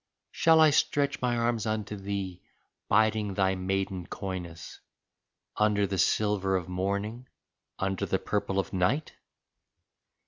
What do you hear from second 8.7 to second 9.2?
night